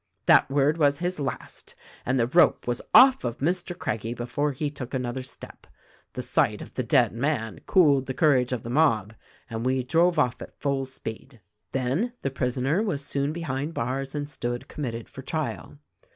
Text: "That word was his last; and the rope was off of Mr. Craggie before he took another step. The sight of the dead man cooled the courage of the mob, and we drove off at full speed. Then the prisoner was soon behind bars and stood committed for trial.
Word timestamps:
"That 0.25 0.49
word 0.49 0.79
was 0.79 0.97
his 0.97 1.19
last; 1.19 1.75
and 2.07 2.19
the 2.19 2.25
rope 2.25 2.65
was 2.65 2.81
off 2.91 3.23
of 3.23 3.37
Mr. 3.37 3.77
Craggie 3.77 4.15
before 4.15 4.51
he 4.51 4.71
took 4.71 4.95
another 4.95 5.21
step. 5.21 5.67
The 6.13 6.23
sight 6.23 6.59
of 6.59 6.73
the 6.73 6.81
dead 6.81 7.13
man 7.13 7.59
cooled 7.67 8.07
the 8.07 8.15
courage 8.15 8.51
of 8.51 8.63
the 8.63 8.71
mob, 8.71 9.13
and 9.47 9.63
we 9.63 9.83
drove 9.83 10.17
off 10.17 10.41
at 10.41 10.59
full 10.59 10.87
speed. 10.87 11.39
Then 11.71 12.13
the 12.23 12.31
prisoner 12.31 12.81
was 12.81 13.05
soon 13.05 13.31
behind 13.31 13.75
bars 13.75 14.15
and 14.15 14.27
stood 14.27 14.67
committed 14.67 15.07
for 15.07 15.21
trial. 15.21 15.77